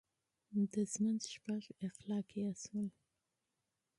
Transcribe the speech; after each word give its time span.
د 0.73 0.75
ژوند 0.91 1.21
شپږ 1.33 1.63
اخلاقي 1.87 2.41
اصول: 2.51 2.87